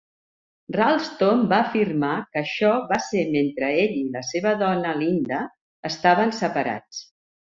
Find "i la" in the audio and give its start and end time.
3.99-4.25